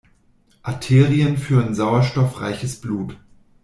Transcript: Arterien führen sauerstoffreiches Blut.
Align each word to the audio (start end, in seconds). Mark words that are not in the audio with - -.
Arterien 0.63 1.37
führen 1.37 1.75
sauerstoffreiches 1.75 2.81
Blut. 2.81 3.19